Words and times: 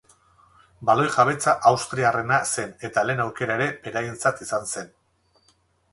Baloi 0.89 1.03
jabetza 1.15 1.53
austriarrena 1.73 2.39
zen 2.55 2.73
eta 2.91 3.05
lehen 3.11 3.23
aukera 3.27 3.61
ere 3.61 3.71
beraientzat 3.87 4.45
izan 4.47 4.71
zen. 4.73 4.91